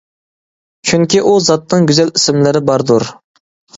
چۈنكى، 0.91 1.21
ئۇ 1.31 1.35
زاتنىڭ 1.49 1.85
گۈزەل 1.91 2.13
ئىسىملىرى 2.17 2.63
باردۇر. 2.71 3.07